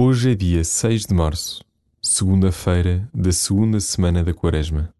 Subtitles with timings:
[0.00, 1.60] Hoje é dia 6 de março,
[2.00, 4.94] segunda-feira da segunda semana da Quaresma.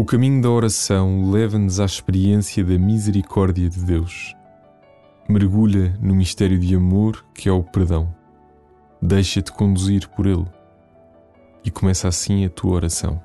[0.00, 4.34] O caminho da oração leva-nos à experiência da misericórdia de Deus.
[5.28, 8.10] Mergulha no mistério de amor que é o perdão.
[9.02, 10.46] Deixa-te conduzir por ele.
[11.62, 13.22] E começa assim a tua oração.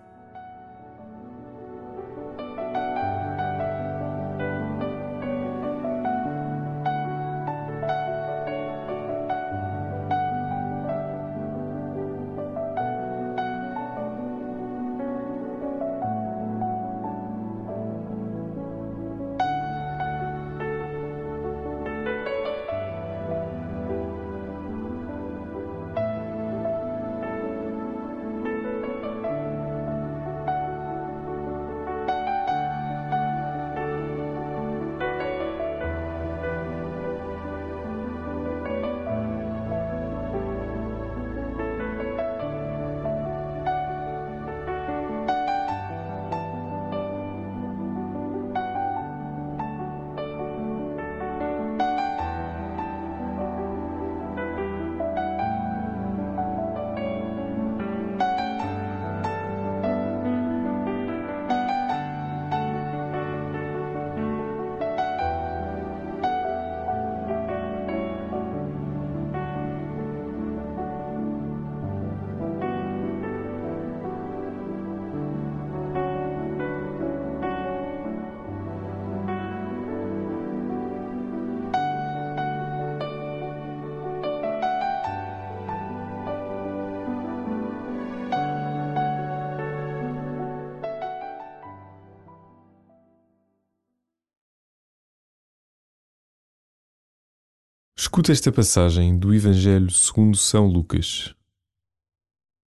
[97.97, 101.33] Escuta esta passagem do Evangelho segundo São Lucas.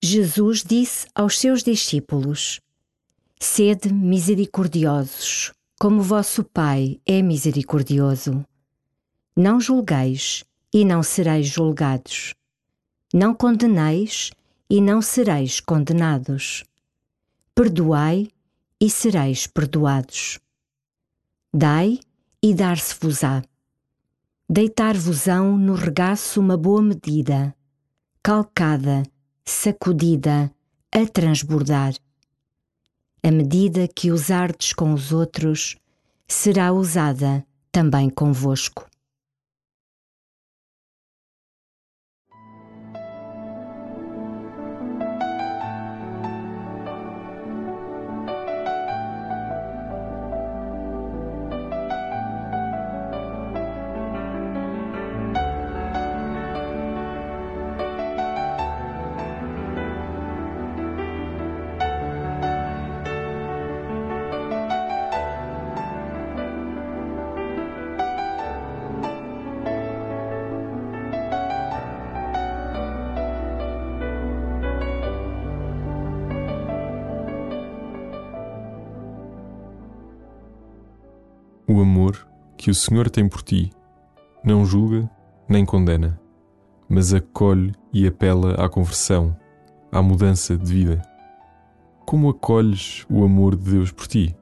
[0.03, 2.63] Jesus disse aos seus discípulos:
[3.39, 8.43] Sede misericordiosos, como vosso Pai é misericordioso.
[9.37, 12.35] Não julgueis e não sereis julgados.
[13.13, 14.31] Não condeneis
[14.71, 16.65] e não sereis condenados.
[17.55, 18.29] Perdoai
[18.81, 20.41] e sereis perdoados.
[21.53, 22.01] Dai
[22.43, 23.43] e dar-se-vos-á
[24.49, 27.55] deitar-vos-ão no regaço uma boa medida,
[28.23, 29.03] calcada,
[29.45, 30.51] sacudida,
[30.91, 31.95] a transbordar.
[33.23, 35.77] A medida que usardes com os outros
[36.27, 38.88] será usada também convosco.
[81.79, 82.27] O amor
[82.57, 83.71] que o Senhor tem por ti
[84.43, 85.09] não julga
[85.49, 86.21] nem condena,
[86.89, 89.37] mas acolhe e apela à conversão,
[89.93, 91.01] à mudança de vida.
[92.05, 94.37] Como acolhes o amor de Deus por ti?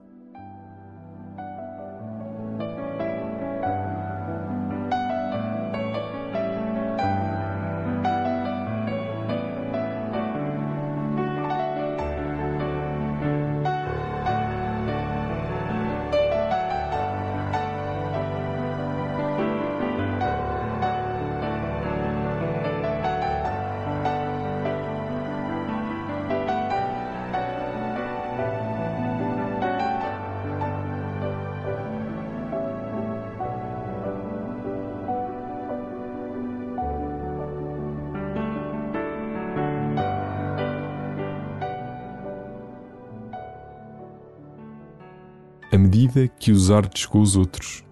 [45.76, 47.84] A medida que usardes com os outros,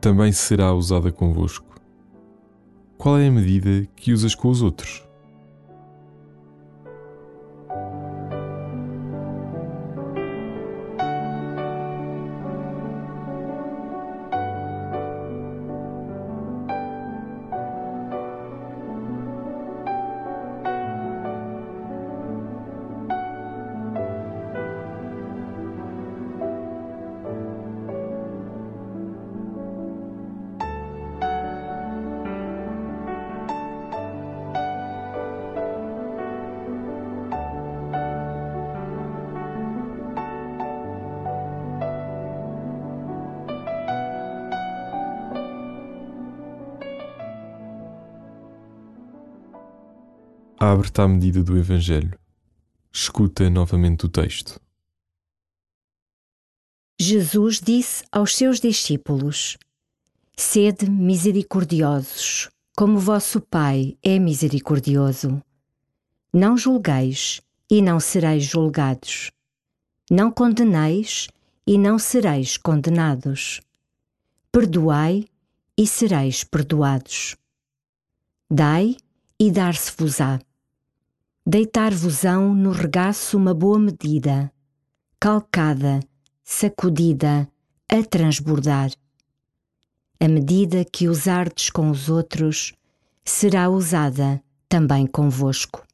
[0.00, 1.80] também será usada convosco.
[2.96, 5.07] Qual é a medida que usas com os outros?
[50.70, 52.12] Abre-te à medida do Evangelho.
[52.92, 54.60] Escuta novamente o texto.
[57.00, 59.56] Jesus disse aos seus discípulos:
[60.36, 65.42] Sede misericordiosos, como vosso Pai é misericordioso.
[66.34, 69.30] Não julgueis e não sereis julgados.
[70.10, 71.28] Não condeneis
[71.66, 73.62] e não sereis condenados.
[74.52, 75.24] Perdoai
[75.78, 77.36] e sereis perdoados.
[78.50, 78.98] Dai
[79.40, 80.40] e dar-se-vos-á
[81.50, 84.52] deitar-vos-ão no regaço uma boa medida,
[85.18, 85.98] calcada,
[86.44, 87.48] sacudida,
[87.88, 88.90] a transbordar.
[90.20, 92.74] A medida que usardes com os outros
[93.24, 95.87] será usada também convosco.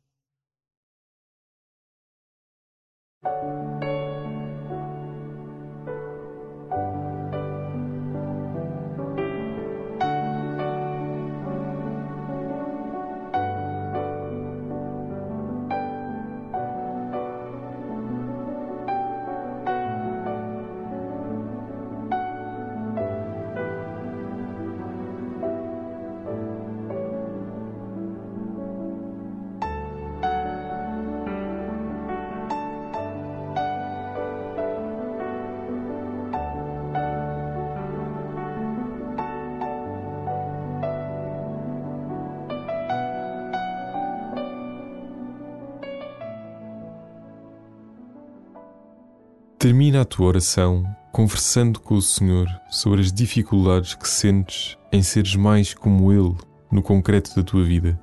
[49.65, 55.35] Termina a tua oração conversando com o Senhor sobre as dificuldades que sentes em seres
[55.37, 56.37] mais como Ele
[56.71, 57.99] no concreto da tua vida.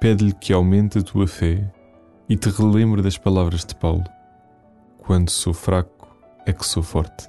[0.00, 1.70] Pede-lhe que aumente a tua fé
[2.26, 4.06] e te relembre das palavras de Paulo:
[4.96, 6.08] Quando sou fraco,
[6.46, 7.28] é que sou forte.